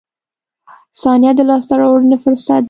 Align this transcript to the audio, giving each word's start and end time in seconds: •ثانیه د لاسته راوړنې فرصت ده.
•ثانیه 1.01 1.31
د 1.37 1.39
لاسته 1.49 1.73
راوړنې 1.81 2.17
فرصت 2.23 2.47
ده. 2.57 2.59